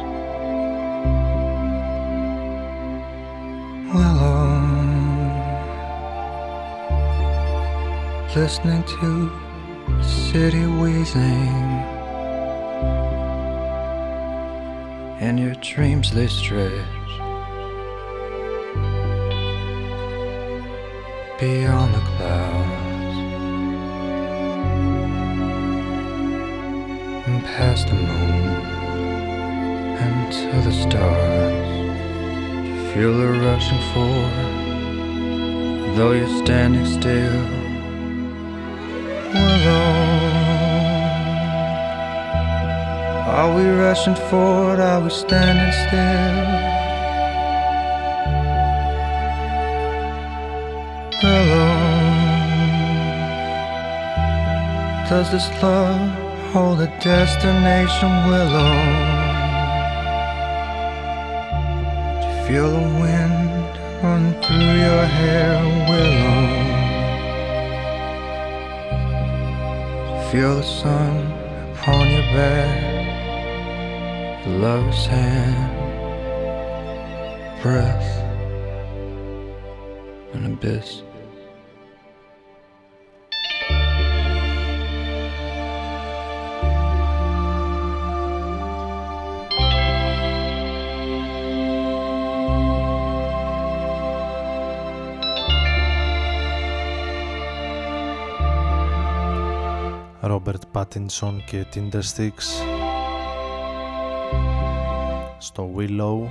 Willow, 3.95 4.37
um, 4.37 5.31
listening 8.35 8.83
to 8.85 9.31
city 10.03 10.66
wheezing, 10.66 11.22
and 15.20 15.39
your 15.41 15.55
dreams 15.57 16.12
they 16.12 16.27
stretch. 16.27 16.72
beyond 21.39 21.93
the 21.93 22.01
clouds 22.01 23.16
and 27.27 27.45
past 27.45 27.87
the 27.89 27.93
moon 27.93 28.76
to 30.31 30.61
the 30.66 30.72
stars. 30.72 31.68
You 32.66 32.77
feel 32.93 33.12
the 33.16 33.29
rushing 33.47 33.83
forward, 33.93 34.66
though 35.97 36.12
you're 36.12 36.37
standing 36.45 36.85
still. 36.85 37.41
Willow, 39.33 39.93
are 43.39 43.51
we 43.57 43.64
rushing 43.68 44.16
forward? 44.29 44.81
Are 44.81 45.01
we 45.01 45.11
standing 45.11 45.72
still? 45.87 46.66
Willow, 51.22 51.70
does 55.09 55.31
this 55.31 55.49
love 55.62 56.11
hold 56.53 56.81
a 56.81 56.87
destination? 57.01 58.11
Willow, 58.29 59.36
feel 62.47 62.70
the 62.70 62.88
wind 63.01 63.78
run 64.03 64.32
through 64.40 64.74
your 64.86 65.05
hair? 65.05 65.51
Willow, 65.88 66.47
feel 70.30 70.55
the 70.57 70.62
sun 70.62 71.32
upon 71.72 72.09
your 72.09 72.26
back? 72.36 72.97
Your 74.47 74.59
lover's 74.59 75.07
hand, 75.07 75.72
breath, 77.62 78.09
an 80.34 80.47
abyss. 80.53 81.03
Ρόμπερτ 100.77 100.93
Πάτινσον 100.93 101.45
και 101.45 101.66
Tindersticks 101.74 102.49
στο 105.39 105.70
Willow. 105.77 106.29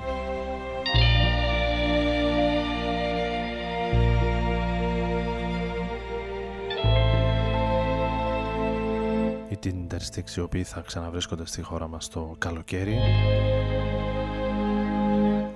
Οι 9.49 9.57
Tindersticks 9.63 10.37
οι 10.37 10.39
οποίοι 10.39 10.63
θα 10.63 10.81
ξαναβρίσκονται 10.81 11.45
στη 11.45 11.61
χώρα 11.61 11.87
μας 11.87 12.09
το 12.09 12.35
καλοκαίρι. 12.37 12.99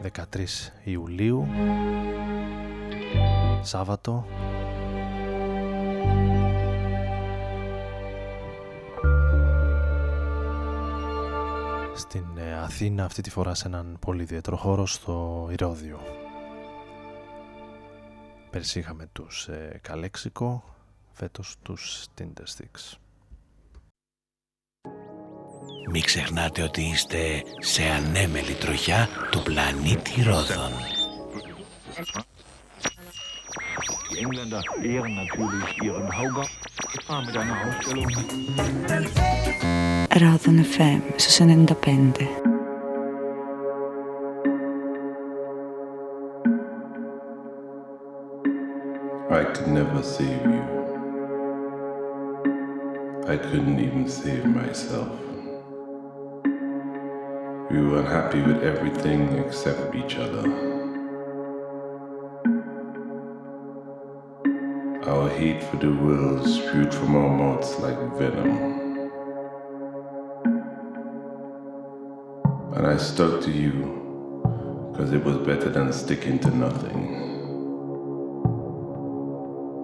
13 0.01 0.71
Ιουλίου. 0.83 1.47
Σάββατο 3.61 4.25
Αθήνα 12.69 13.05
αυτή 13.05 13.21
τη 13.21 13.29
φορά 13.29 13.53
σε 13.55 13.67
έναν 13.67 13.97
πολύ 13.99 14.21
ιδιαίτερο 14.21 14.57
χώρο 14.57 14.85
στο 14.85 15.47
Ηρώδιο. 15.51 15.99
Πέρσι 18.49 18.79
είχαμε 18.79 19.09
τους 19.11 19.47
ε, 19.47 19.79
Καλέξικο, 19.81 20.63
φέτος 21.11 21.55
τους 21.61 22.05
Tindersticks. 22.17 22.97
Μην 25.91 26.01
ξεχνάτε 26.03 26.61
ότι 26.61 26.81
είστε 26.81 27.43
σε 27.59 27.83
ανέμελη 27.83 28.53
τροχιά 28.53 29.07
του 29.31 29.41
πλανήτη 29.43 30.21
Ρόδων. 30.21 30.71
Engländer 34.23 34.63
ehren 34.93 35.13
natürlich 35.23 35.71
ihren 35.85 36.09
Haugast. 36.17 36.57
Ah, 37.07 37.21
mit 37.25 37.35
einer 37.41 37.57
Ausstellung. 37.65 38.11
Radon 40.21 40.57
FM 40.73 41.01
στους 41.15 41.35
95. 41.35 42.48
I 49.39 49.45
could 49.45 49.67
never 49.67 50.03
save 50.03 50.43
you. 50.43 50.63
I 53.25 53.37
couldn't 53.37 53.79
even 53.79 54.09
save 54.09 54.43
myself. 54.43 55.17
We 57.71 57.79
were 57.79 57.99
unhappy 57.99 58.41
with 58.41 58.61
everything 58.63 59.37
except 59.37 59.95
each 59.95 60.17
other. 60.17 60.43
Our 65.09 65.29
hate 65.29 65.63
for 65.63 65.77
the 65.77 65.93
world 65.93 66.45
spewed 66.45 66.93
from 66.93 67.15
our 67.15 67.29
mouths 67.29 67.79
like 67.79 67.97
venom. 68.17 68.51
And 72.75 72.85
I 72.85 72.97
stuck 72.97 73.39
to 73.43 73.51
you 73.51 74.91
because 74.91 75.13
it 75.13 75.23
was 75.23 75.37
better 75.37 75.69
than 75.69 75.93
sticking 75.93 76.39
to 76.39 76.51
nothing. 76.53 77.18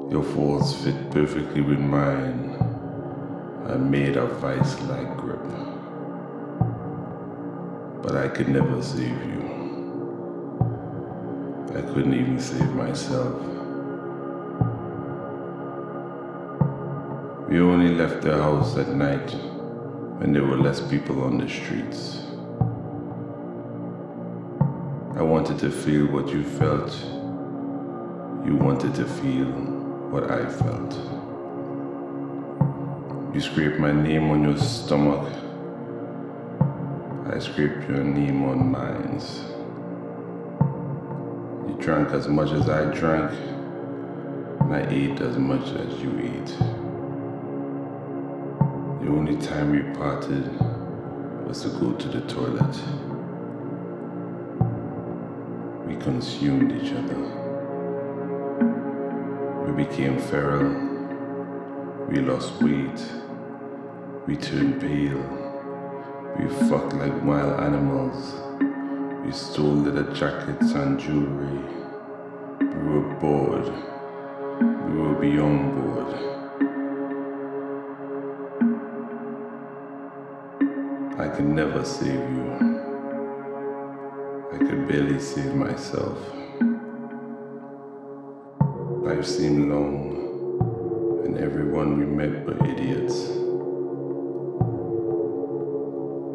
Your 0.09 0.23
faults 0.23 0.73
fit 0.83 1.09
perfectly 1.09 1.61
with 1.61 1.79
mine 1.79 2.55
and 3.65 3.89
made 3.89 4.17
a 4.17 4.27
vice 4.27 4.79
like 4.81 5.17
grip. 5.17 5.41
But 8.03 8.15
I 8.15 8.27
could 8.27 8.47
never 8.47 8.83
save 8.83 9.09
you. 9.25 9.41
I 11.75 11.81
couldn't 11.81 12.13
even 12.13 12.39
save 12.39 12.71
myself. 12.73 13.33
We 17.49 17.59
only 17.59 17.95
left 17.95 18.21
the 18.21 18.37
house 18.37 18.77
at 18.77 18.89
night 18.89 19.31
when 20.19 20.33
there 20.33 20.43
were 20.43 20.57
less 20.57 20.81
people 20.87 21.23
on 21.23 21.39
the 21.39 21.49
streets. 21.49 22.21
I 25.17 25.23
wanted 25.23 25.57
to 25.59 25.71
feel 25.71 26.05
what 26.07 26.29
you 26.29 26.43
felt. 26.43 26.93
You 28.45 28.55
wanted 28.55 28.93
to 28.95 29.05
feel 29.05 29.84
what 30.11 30.31
I 30.31 30.47
felt. 30.47 30.93
You 33.33 33.41
scraped 33.41 33.79
my 33.79 33.91
name 33.91 34.29
on 34.29 34.43
your 34.43 34.57
stomach. 34.57 35.27
I 37.27 37.39
scraped 37.39 37.89
your 37.89 38.03
name 38.03 38.43
on 38.43 38.71
mine. 38.71 39.19
You 41.67 41.75
drank 41.81 42.11
as 42.11 42.27
much 42.27 42.51
as 42.51 42.69
I 42.69 42.85
drank, 42.93 43.31
and 44.61 44.73
I 44.73 44.87
ate 44.89 45.19
as 45.19 45.37
much 45.37 45.67
as 45.73 46.01
you 46.01 46.17
ate. 46.19 46.57
The 49.01 49.11
only 49.11 49.35
time 49.37 49.71
we 49.71 49.81
parted 49.97 50.45
was 51.45 51.61
to 51.63 51.69
go 51.69 51.91
to 51.93 52.07
the 52.07 52.21
toilet. 52.21 52.75
We 55.85 55.95
consumed 55.97 56.71
each 56.71 56.93
other. 56.93 57.44
We 59.75 59.83
became 59.83 60.19
feral. 60.19 60.71
We 62.07 62.21
lost 62.21 62.61
weight. 62.61 63.01
We 64.25 64.37
turned 64.37 64.79
pale. 64.79 65.21
We 66.39 66.47
fucked 66.69 66.93
like 66.93 67.21
wild 67.23 67.59
animals. 67.59 68.35
We 69.25 69.33
stole 69.33 69.73
leather 69.73 70.13
jackets 70.13 70.71
and 70.71 70.97
jewelry. 70.97 71.59
We 72.61 72.67
were 72.87 73.15
bored. 73.19 73.65
We 74.61 74.97
were 75.01 75.15
beyond 75.15 75.75
bored. 75.75 76.15
I 81.19 81.27
could 81.35 81.47
never 81.47 81.83
save 81.83 82.13
you. 82.13 82.53
I 84.53 84.57
could 84.57 84.87
barely 84.87 85.19
save 85.19 85.53
myself. 85.53 86.44
Life 89.15 89.27
seemed 89.27 89.69
long, 89.69 91.23
and 91.25 91.37
everyone 91.37 91.97
we 91.97 92.05
met 92.05 92.45
were 92.45 92.57
idiots. 92.67 93.29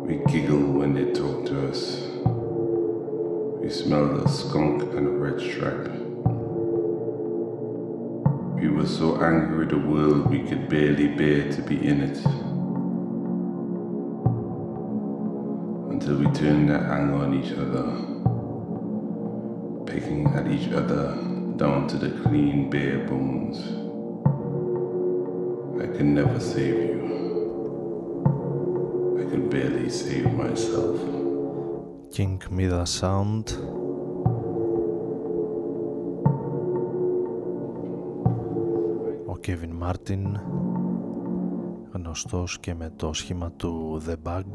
We 0.07 0.24
giggled 0.33 0.76
when 0.76 0.95
they 0.95 1.12
talked 1.12 1.49
to 1.49 1.68
us. 1.68 2.09
We 3.61 3.68
smelled 3.68 4.24
a 4.24 4.28
skunk 4.31 4.83
and 4.95 5.07
a 5.07 5.11
red 5.11 5.41
stripe. 5.41 5.93
We 8.59 8.68
were 8.68 8.87
so 8.87 9.22
angry 9.22 9.59
with 9.59 9.70
the 9.70 9.78
world 9.78 10.31
we 10.31 10.43
could 10.45 10.70
barely 10.70 11.09
bear 11.09 11.53
to 11.53 11.61
be 11.61 11.87
in 11.87 12.01
it. 12.01 12.16
Until 15.93 16.16
we 16.16 16.31
turned 16.33 16.70
that 16.70 16.85
anger 16.85 17.16
on 17.16 17.35
each 17.35 17.53
other, 17.53 17.85
picking 19.85 20.26
at 20.28 20.51
each 20.51 20.72
other 20.72 21.30
down 21.60 21.88
to 21.88 21.98
the 21.98 22.12
clean, 22.24 22.70
bare 22.70 23.00
bones. 23.08 23.58
I 25.84 25.88
can 25.96 26.14
never 26.14 26.39
save 26.39 26.78
you. 26.89 27.02
I 29.22 29.24
can 29.32 29.50
barely 29.50 29.89
save 29.89 30.34
myself. 30.34 31.00
King 32.12 32.41
Mida 32.50 32.86
Sound 32.86 33.46
Ο 39.26 39.38
Kevin 39.48 39.74
Μάρτιν 39.78 40.39
γνωστός 41.91 42.60
και 42.60 42.74
με 42.74 42.91
το 42.96 43.14
σχήμα 43.14 43.52
του 43.52 44.02
The 44.08 44.16
Bug 44.30 44.46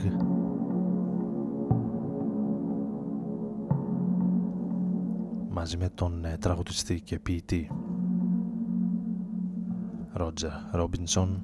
μαζί 5.56 5.78
με 5.78 5.90
τον 5.90 6.26
ε, 6.26 6.38
τραγουδιστή 6.38 7.02
και 7.02 7.20
ποιητή. 7.20 7.70
Ρότζερ 10.14 10.52
Ρόμπινσον. 10.72 11.42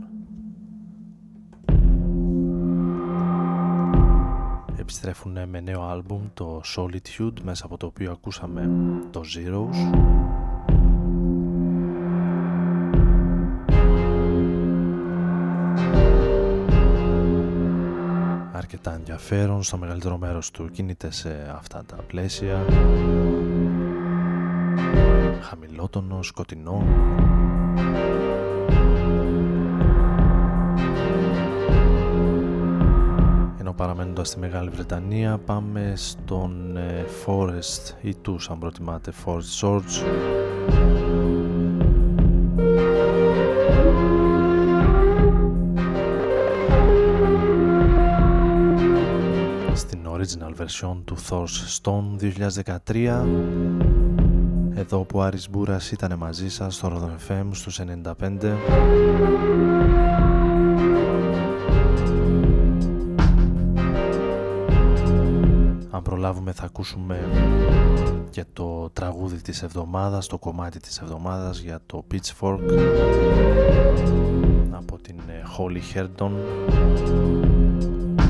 Επιστρέφουν 4.75 5.49
με 5.49 5.59
νέο 5.59 5.81
άλμπουμ 5.81 6.21
το 6.33 6.61
Solitude 6.75 7.41
μέσα 7.43 7.65
από 7.65 7.77
το 7.77 7.85
οποίο 7.85 8.11
ακούσαμε 8.11 8.69
το 9.11 9.21
Zeros 9.35 9.75
αρκετά 18.51 18.93
ενδιαφέρον 18.93 19.63
στο 19.63 19.77
μεγαλύτερο 19.77 20.17
μέρος 20.17 20.51
του 20.51 20.69
κινείται 20.69 21.11
σε 21.11 21.53
αυτά 21.55 21.83
τα 21.85 21.95
πλαίσια 21.95 22.65
χαμηλότονο, 25.51 26.23
σκοτεινό. 26.23 26.83
Ενώ 33.59 33.73
παραμένοντας 33.73 34.27
στη 34.27 34.39
Μεγάλη 34.39 34.69
Βρετανία 34.69 35.37
πάμε 35.37 35.93
στον 35.95 36.77
ε, 36.77 37.05
Forest 37.25 37.93
ή 38.01 38.15
τους 38.15 38.49
αν 38.49 38.59
προτιμάτε 38.59 39.11
Forest 39.25 39.61
Swords. 39.61 40.03
Στην 49.73 49.99
original 50.05 50.61
version 50.61 51.01
του 51.05 51.17
Thor's 51.29 51.81
Stone 51.81 52.33
2013 52.93 53.80
εδώ 54.81 55.03
που 55.03 55.19
ο 55.19 55.21
Άρης 55.21 55.49
Μπούρας 55.49 55.91
ήταν 55.91 56.17
μαζί 56.17 56.49
σας 56.49 56.75
στο 56.75 56.91
Rodon 56.93 57.31
FM 57.31 57.47
στους 57.51 57.79
95 57.79 58.55
Αν 65.89 66.01
προλάβουμε 66.01 66.51
θα 66.51 66.65
ακούσουμε 66.65 67.19
και 68.29 68.45
το 68.53 68.89
τραγούδι 68.93 69.41
της 69.41 69.63
εβδομάδας, 69.63 70.27
το 70.27 70.37
κομμάτι 70.37 70.79
της 70.79 70.99
εβδομάδας 70.99 71.59
για 71.59 71.79
το 71.85 72.03
Pitchfork 72.11 72.59
από 74.71 74.97
την 74.97 75.15
ε, 75.27 75.43
Holly 75.57 75.97
Herdon 75.97 76.31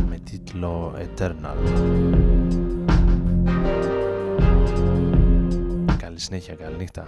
με 0.09 0.17
τίτλο 0.23 0.93
Eternal. 0.97 2.70
Συνέχεια, 6.21 6.55
καλή 6.55 6.75
νύχτα. 6.77 7.05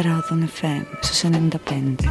Rodon 0.00 0.44
FM 0.44 0.86
su 1.02 1.28
95. 1.28 2.08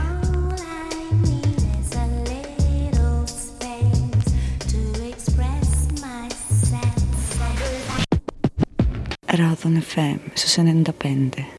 Rodon 9.28 9.78
FM 9.78 10.20
su 10.36 10.62
95. 10.62 11.57